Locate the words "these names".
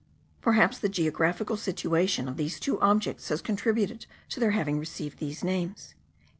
5.19-5.93